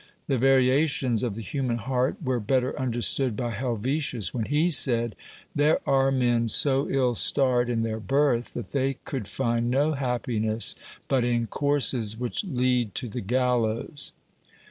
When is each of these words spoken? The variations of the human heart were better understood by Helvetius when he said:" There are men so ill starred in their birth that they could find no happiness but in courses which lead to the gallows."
The 0.25 0.39
variations 0.39 1.21
of 1.21 1.35
the 1.35 1.43
human 1.43 1.77
heart 1.77 2.17
were 2.23 2.39
better 2.39 2.73
understood 2.79 3.37
by 3.37 3.51
Helvetius 3.51 4.33
when 4.33 4.45
he 4.45 4.71
said:" 4.71 5.15
There 5.55 5.79
are 5.87 6.11
men 6.11 6.47
so 6.47 6.89
ill 6.89 7.13
starred 7.13 7.69
in 7.69 7.83
their 7.83 7.99
birth 7.99 8.55
that 8.55 8.69
they 8.69 8.95
could 9.05 9.27
find 9.27 9.69
no 9.69 9.91
happiness 9.93 10.73
but 11.07 11.23
in 11.23 11.45
courses 11.45 12.17
which 12.17 12.43
lead 12.43 12.95
to 12.95 13.07
the 13.09 13.21
gallows." 13.21 14.11